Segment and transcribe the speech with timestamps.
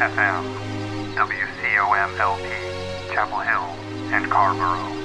[0.00, 4.99] FM, WCOM LP, Chapel Hill and Carrboro.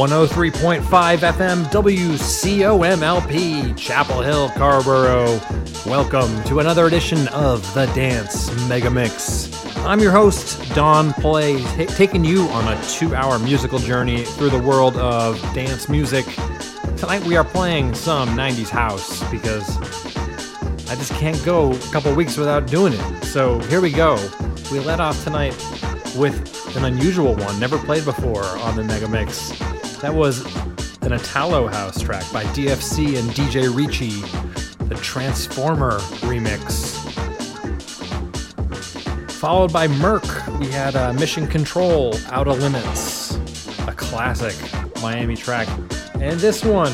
[0.00, 5.38] 103.5 FM WCOMLP, Chapel Hill, Carrboro.
[5.84, 9.52] Welcome to another edition of the Dance Mega Mix.
[9.80, 14.48] I'm your host, Don Play, t- taking you on a two hour musical journey through
[14.48, 16.24] the world of dance music.
[16.96, 19.76] Tonight we are playing some 90s house because
[20.88, 23.24] I just can't go a couple weeks without doing it.
[23.24, 24.16] So here we go.
[24.72, 25.54] We let off tonight
[26.16, 29.59] with an unusual one, never played before on the Mega Mix.
[30.02, 30.42] That was
[31.02, 34.22] an Italo house track by DFC and DJ Ricci,
[34.86, 36.96] the Transformer remix.
[39.32, 40.24] Followed by Merc,
[40.58, 43.36] we had uh, Mission Control, Outta Limits,
[43.86, 44.56] a classic
[45.02, 45.68] Miami track.
[46.14, 46.92] And this one,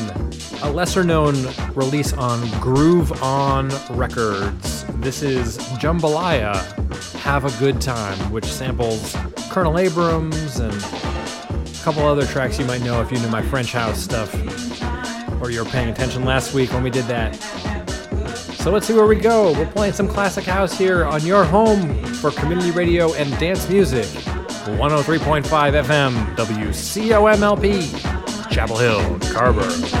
[0.61, 1.35] a lesser known
[1.75, 4.83] release on Groove On Records.
[4.95, 6.57] This is Jambalaya,
[7.19, 9.15] Have a Good Time, which samples
[9.49, 10.73] Colonel Abrams and
[11.87, 14.33] couple other tracks you might know if you knew my French house stuff
[15.41, 17.33] or you were paying attention last week when we did that.
[18.57, 19.53] So let's see where we go.
[19.53, 24.03] We're playing some classic house here on your home for community radio and dance music.
[24.03, 27.71] 103.5 FM, WCOMLP,
[28.51, 29.96] Chapel Hill, Carrboro.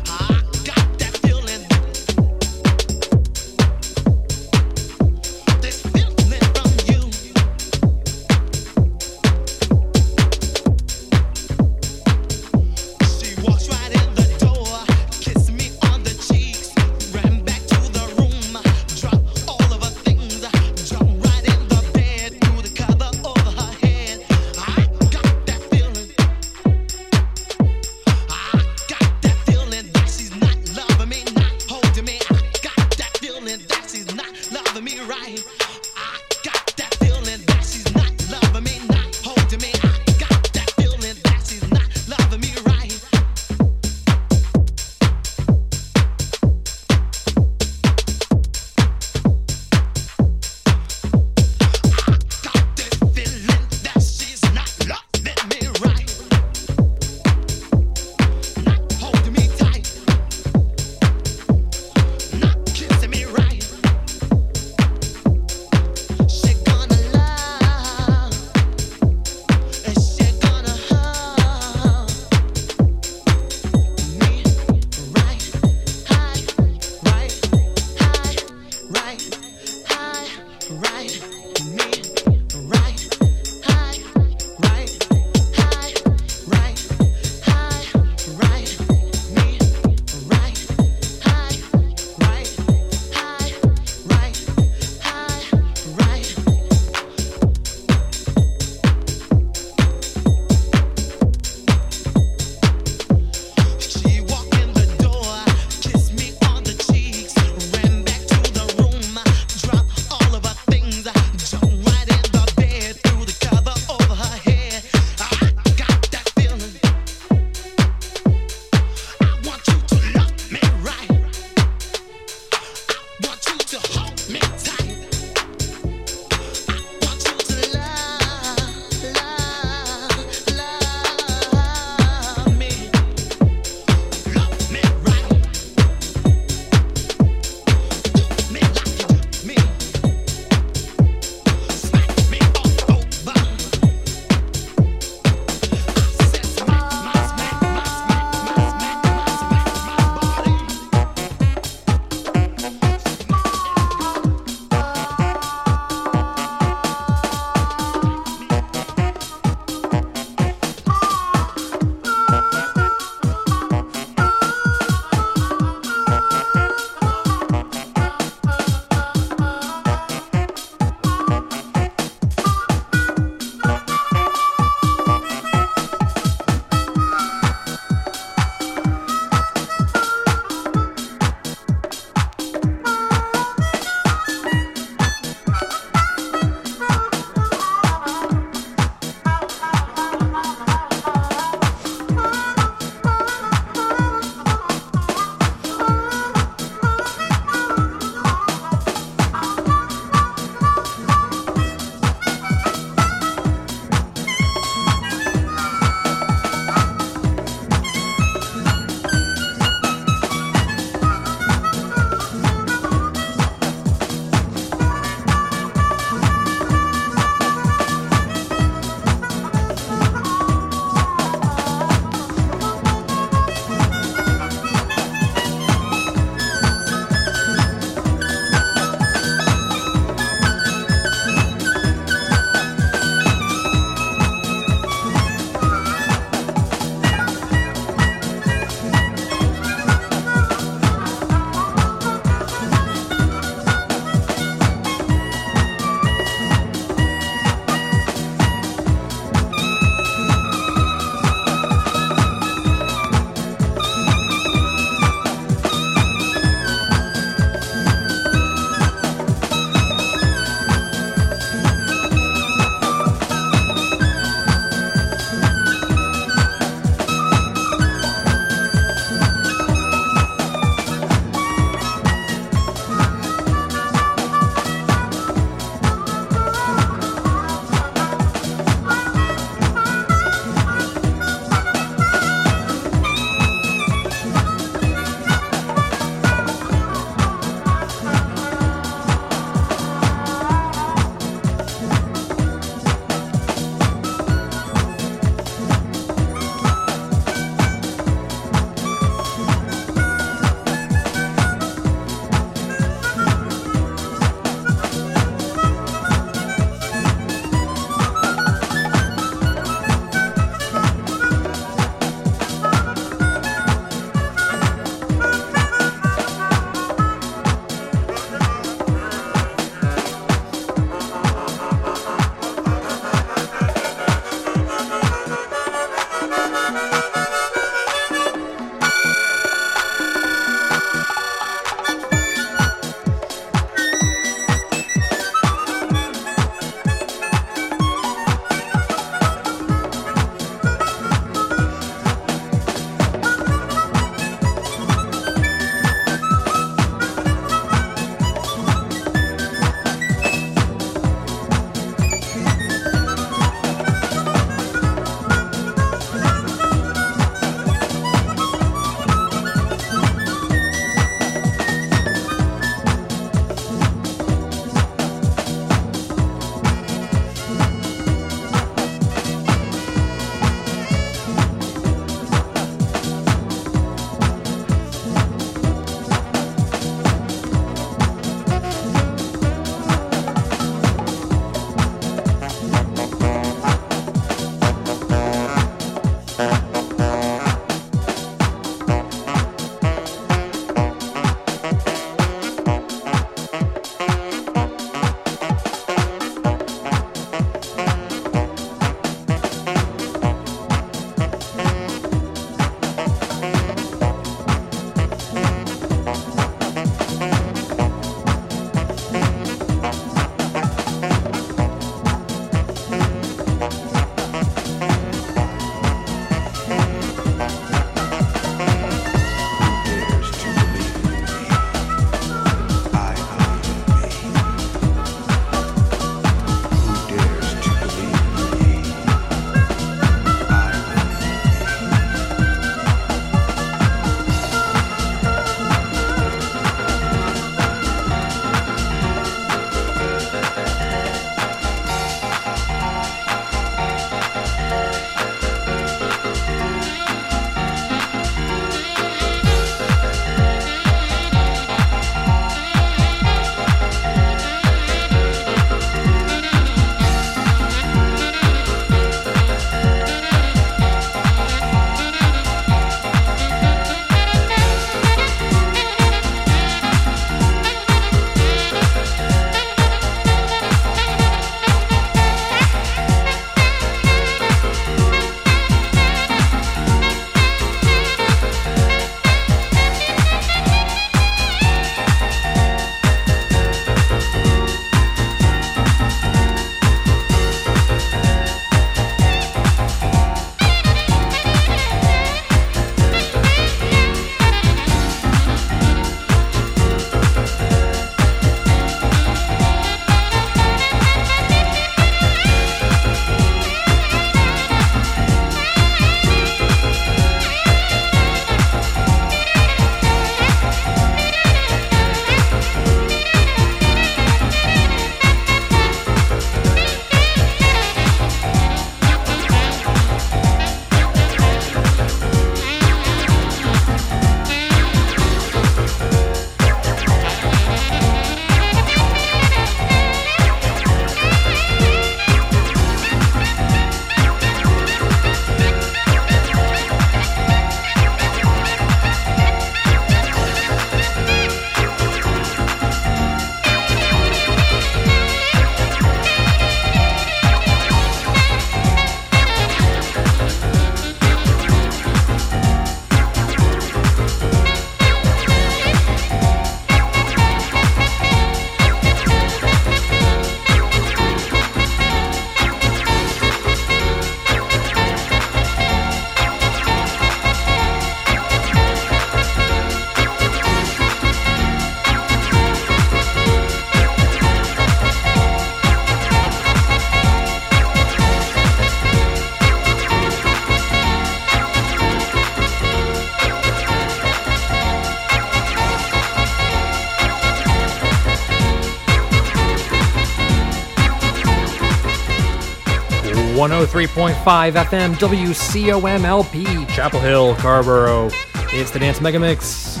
[594.06, 598.30] 103.5 FM WCOMLP, Chapel Hill, Carrboro.
[598.72, 600.00] It's the Dance Mega Mix.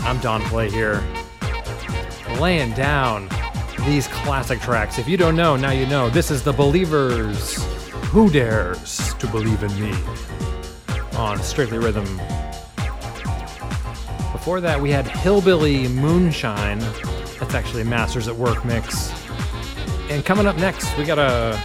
[0.00, 1.02] I'm Don Play here,
[2.38, 3.28] laying down
[3.84, 4.98] these classic tracks.
[4.98, 6.08] If you don't know, now you know.
[6.08, 7.56] This is The Believers.
[8.10, 9.92] Who dares to believe in me?
[11.14, 12.04] On Strictly Rhythm.
[14.30, 16.78] Before that, we had Hillbilly Moonshine.
[17.40, 19.10] That's actually a Masters at Work mix.
[20.10, 21.60] And coming up next, we got a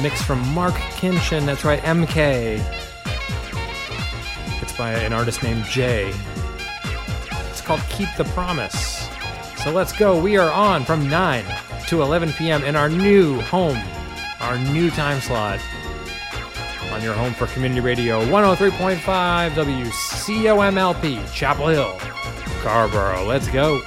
[0.00, 1.44] mix from Marc Kinchen.
[1.44, 2.62] That's right, MK.
[4.62, 6.12] It's by an artist named Jay.
[7.50, 9.08] It's called Keep the Promise.
[9.62, 10.20] So let's go.
[10.20, 11.44] We are on from 9
[11.88, 12.64] to 11 p.m.
[12.64, 13.78] in our new home,
[14.40, 15.60] our new time slot
[16.92, 21.96] on your home for community radio 103.5 WCOMLP, Chapel Hill,
[22.62, 23.26] Carrboro.
[23.26, 23.80] Let's go.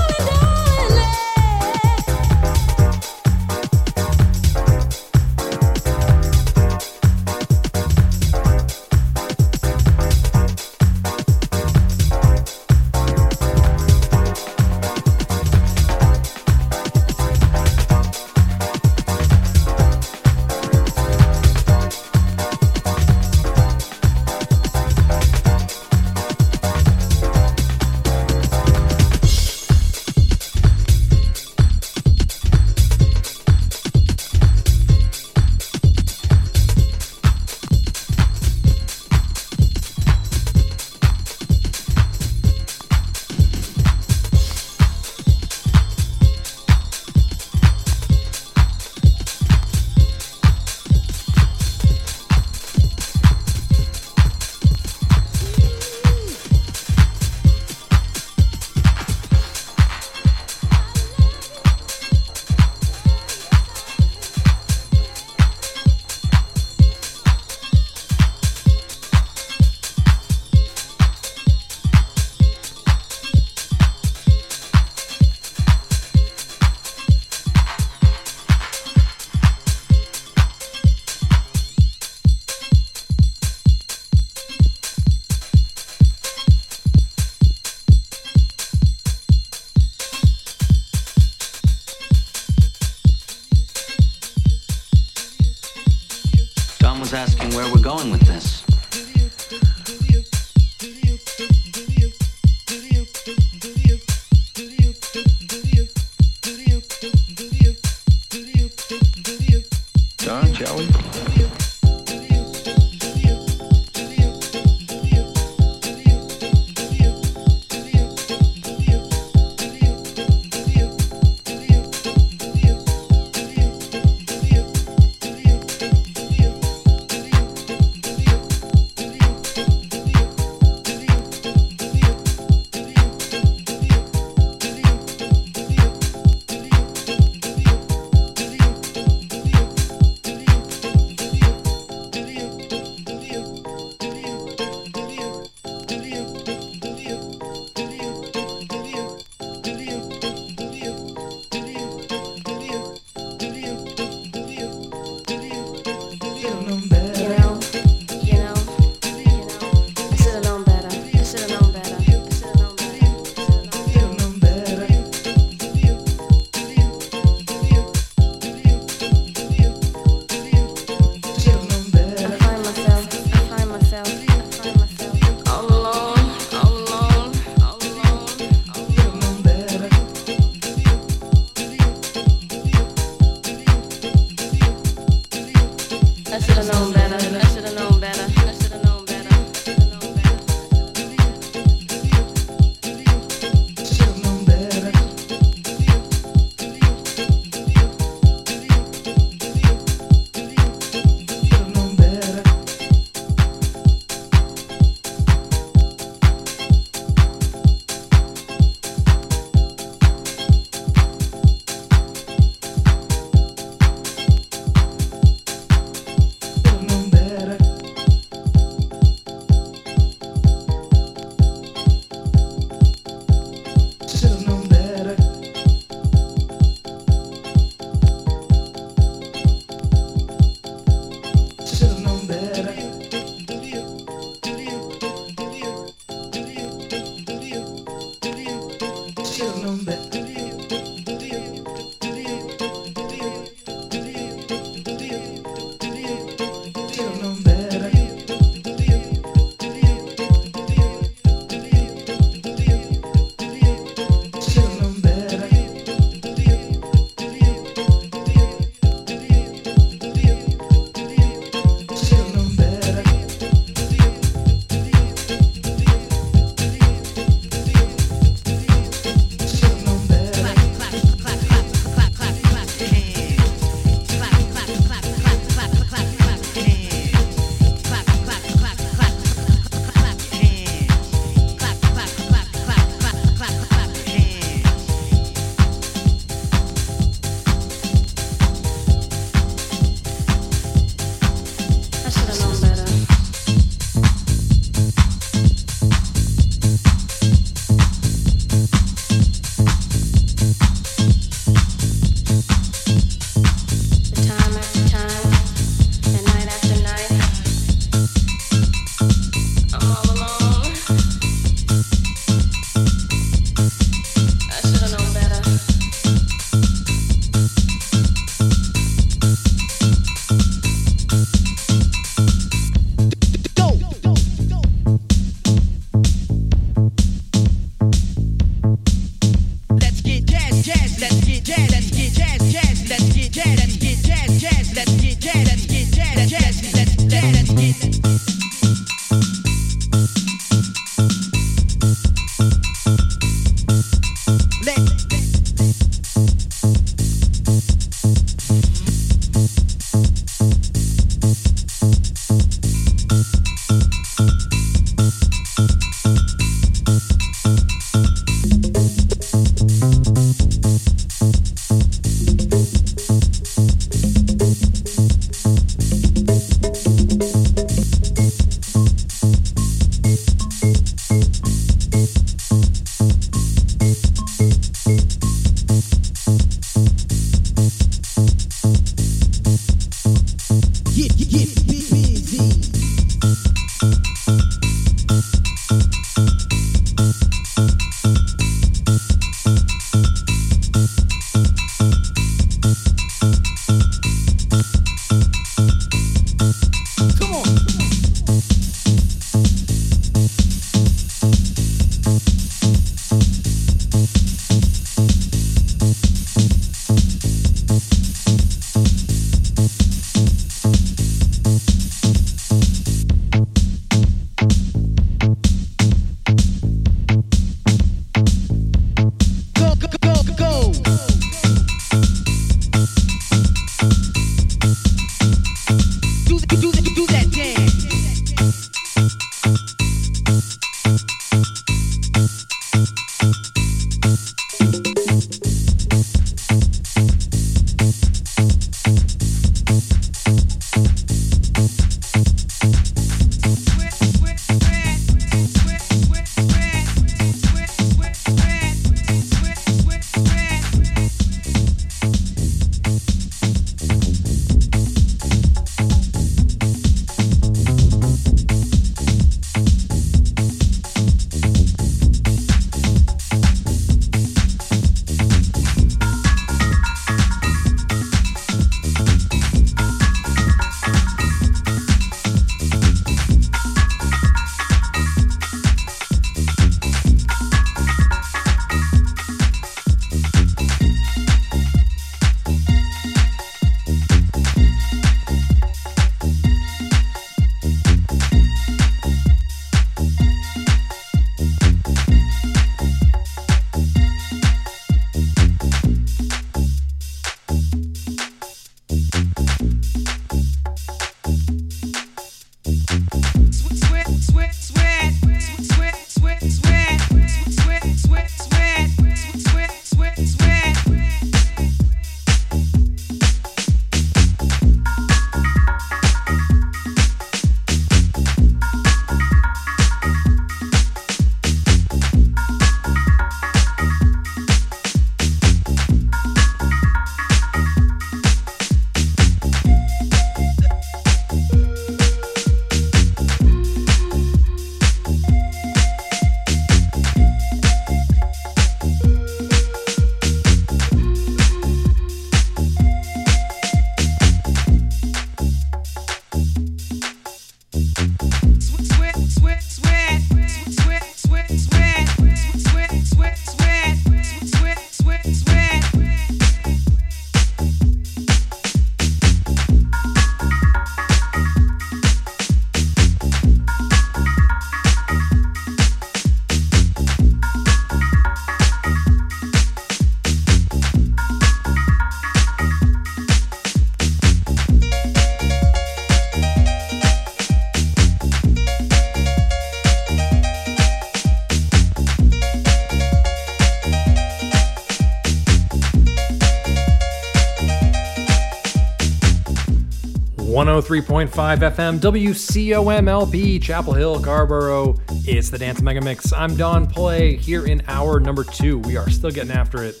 [590.64, 594.98] 103.5 FM, WCOMLP, Chapel Hill, Carrboro.
[595.26, 596.32] It's the Dance Mega Mix.
[596.32, 598.78] I'm Don Play here in hour number two.
[598.78, 600.00] We are still getting after it.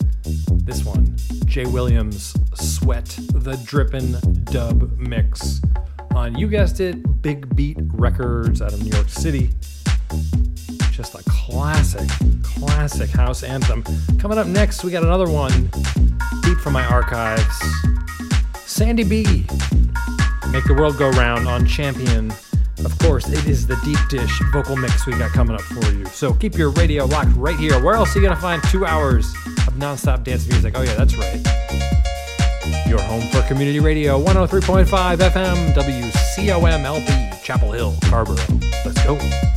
[0.64, 3.04] This one, Jay Williams, Sweat
[3.34, 5.60] the Drippin' Dub Mix
[6.14, 9.50] on, you guessed it, Big Beat Records out of New York City.
[10.90, 12.08] Just a classic,
[12.42, 13.84] classic house anthem.
[14.18, 15.70] Coming up next, we got another one
[16.42, 17.54] deep from my archives.
[18.64, 19.44] Sandy B.
[20.54, 22.30] Make the World Go Round on Champion.
[22.84, 26.04] Of course, it is the deep dish vocal mix we got coming up for you.
[26.06, 27.82] So keep your radio locked right here.
[27.82, 29.26] Where else are you going to find two hours
[29.66, 30.74] of nonstop dance music?
[30.76, 31.44] Oh, yeah, that's right.
[32.86, 38.36] Your home for community radio 103.5 FM, WCOMLP, Chapel Hill, Carrboro.
[38.84, 39.53] Let's go.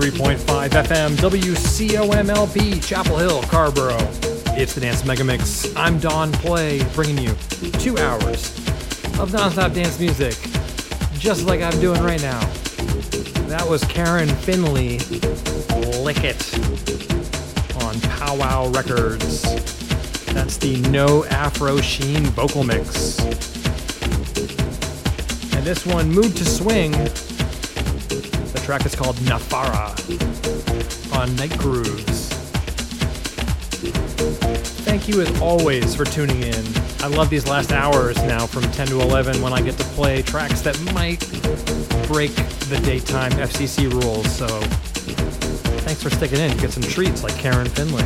[0.00, 3.98] 103.5 FM, WCOMLP, Chapel Hill, Carrboro.
[4.56, 5.76] It's the Dance Mega Mix.
[5.76, 7.34] I'm Don Play, bringing you
[7.72, 8.48] two hours
[9.18, 10.38] of nonstop dance music,
[11.18, 12.40] just like I'm doing right now.
[13.48, 15.00] That was Karen Finley,
[16.02, 16.54] Lick It,
[17.84, 19.42] on Powwow Records.
[20.32, 23.18] That's the No Afro Sheen vocal mix.
[25.54, 26.94] And this one, Mood II Swing,
[28.52, 29.90] the track is called Nafara
[31.16, 32.28] on Night Grooves.
[34.84, 36.64] Thank you as always for tuning in.
[37.00, 40.22] I love these last hours now from 10 to 11 when I get to play
[40.22, 41.20] tracks that might
[42.06, 42.34] break
[42.68, 44.30] the daytime FCC rules.
[44.30, 44.46] So
[45.80, 46.56] thanks for sticking in.
[46.58, 48.04] Get some treats like Karen Finley.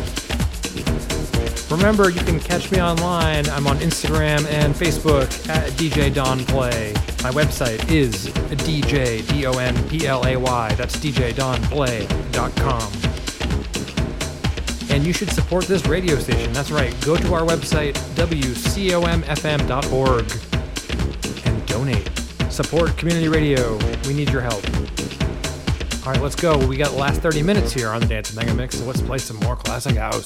[1.74, 3.48] Remember, you can catch me online.
[3.48, 6.92] I'm on Instagram and Facebook at DJ Don Play.
[7.24, 10.74] My website is DJ D O N P L A Y.
[10.76, 12.92] That's DJDonPlay.com.
[14.94, 16.52] And you should support this radio station.
[16.52, 16.94] That's right.
[17.04, 18.46] Go to our website, WCOMFM.org,
[21.44, 22.08] and donate.
[22.52, 23.76] Support community radio.
[24.06, 24.64] We need your help.
[26.06, 26.56] All right, let's go.
[26.68, 29.18] We got the last 30 minutes here on the Dance Mega Mix, so let's play
[29.18, 30.24] some more classic house.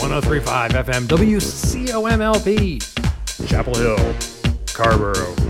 [0.00, 2.78] 1035 FM, WCOMLP,
[3.48, 4.14] Chapel Hill,
[4.66, 5.47] Carrboro.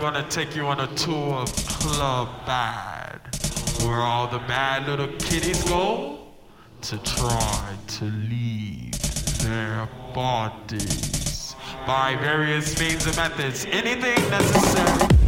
[0.00, 3.20] I'm gonna take you on a tour of Club Bad,
[3.82, 6.20] where all the bad little kitties go
[6.80, 8.92] to try to leave
[9.42, 11.54] their bodies
[11.86, 15.19] by various means and methods, anything necessary.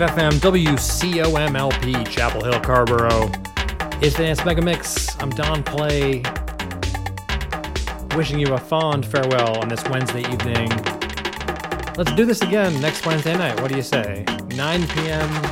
[0.00, 3.30] FM WCOMLP Chapel Hill Carrboro.
[4.00, 5.14] It's the Dance Mega Mix.
[5.20, 6.22] I'm Don Play.
[8.16, 10.70] Wishing you a fond farewell on this Wednesday evening.
[11.98, 13.60] Let's do this again next Wednesday night.
[13.60, 14.24] What do you say?
[14.54, 15.42] 9 p.m.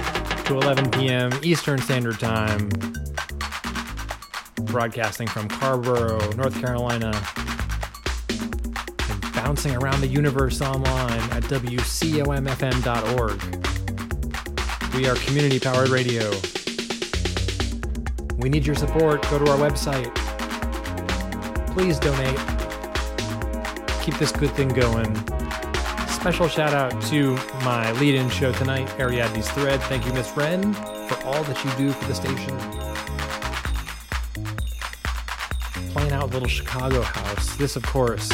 [0.45, 1.31] to 11 p.m.
[1.43, 2.70] Eastern Standard Time.
[4.62, 7.12] Broadcasting from Carrboro, North Carolina
[8.31, 13.57] And bouncing around the universe online at WCOMFM.org.
[14.99, 16.29] We are community powered radio.
[18.37, 19.23] We need your support.
[19.31, 20.12] Go to our website.
[21.73, 22.37] Please donate.
[24.03, 25.15] Keep this good thing going.
[26.09, 29.81] Special shout out to my lead in show tonight, Ariadne's Thread.
[29.83, 32.59] Thank you, Miss Wren, for all that you do for the station.
[35.93, 37.55] Playing out Little Chicago House.
[37.55, 38.29] This, of course,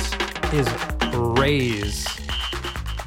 [0.54, 0.66] is
[1.12, 2.06] Raze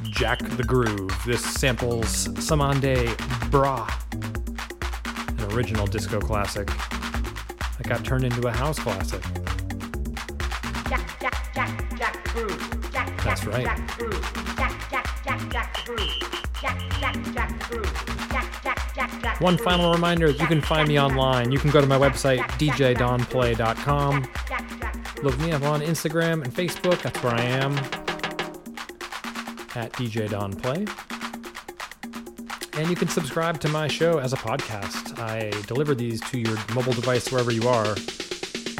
[0.04, 1.10] Jack the Groove.
[1.26, 3.16] This samples Samande
[3.50, 9.22] Bra, an original disco classic that got turned into a house classic.
[10.88, 12.92] Jack, Jack, Jack, Jack the Groove.
[12.92, 13.64] Jack, That's right.
[13.64, 14.54] Jack Groove.
[14.56, 16.00] Jack, Jack, Jack, Jack Groove.
[16.60, 18.28] Jack, Jack, Jack Groove.
[18.30, 21.50] Jack, Jack, Jack, Jack the One final reminder you can find me online.
[21.50, 24.28] You can go to my website, djdonplay.com.
[25.22, 27.00] Look me up on Instagram and Facebook.
[27.00, 27.78] That's where I am.
[29.74, 30.84] At DJ Don Play.
[32.78, 35.18] And you can subscribe to my show as a podcast.
[35.18, 37.96] I deliver these to your mobile device wherever you are.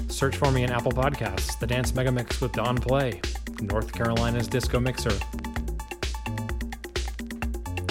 [0.09, 3.21] Search for me in Apple Podcasts, The Dance Mega Mix with Don Play,
[3.61, 5.19] North Carolina's disco mixer.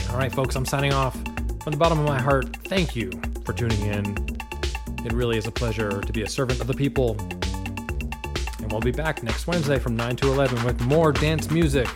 [0.09, 1.13] All right, folks, I'm signing off.
[1.61, 3.11] From the bottom of my heart, thank you
[3.43, 4.15] for tuning in.
[5.05, 7.17] It really is a pleasure to be a servant of the people.
[8.59, 11.89] And we'll be back next Wednesday from 9 to 11 with more dance music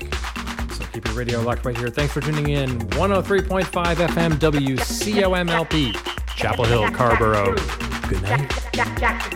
[1.11, 1.89] your radio locked right here.
[1.89, 2.79] Thanks for tuning in.
[2.91, 3.63] 103.5
[3.95, 5.95] FM WCOMLP,
[6.35, 7.55] Chapel Hill, Carrboro.
[8.07, 8.49] Good night.
[8.73, 9.31] Jack, jack.